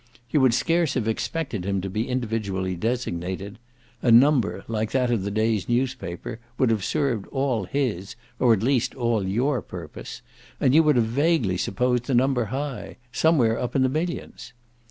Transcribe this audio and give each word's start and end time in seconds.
You 0.31 0.41
would 0.41 0.55
scarce 0.55 0.95
have 0.95 1.07
expected 1.07 1.63
him 1.63 1.79
to 1.81 1.87
be 1.87 2.09
individually 2.09 2.75
designated: 2.75 3.59
a 4.01 4.09
number, 4.11 4.63
like 4.67 4.89
that 4.93 5.11
of 5.11 5.21
the 5.21 5.29
day's 5.29 5.69
newspaper, 5.69 6.39
would 6.57 6.71
have 6.71 6.83
served 6.83 7.27
all 7.27 7.65
his, 7.65 8.15
or 8.39 8.51
at 8.53 8.63
least 8.63 8.95
all 8.95 9.27
your 9.27 9.61
purpose, 9.61 10.23
and 10.59 10.73
you 10.73 10.81
would 10.81 10.95
have 10.95 11.05
vaguely 11.05 11.55
supposed 11.55 12.05
the 12.05 12.15
number 12.15 12.45
high 12.45 12.97
somewhere 13.11 13.59
up 13.59 13.75
in 13.75 13.83
the 13.83 13.89
millions. 13.89 14.53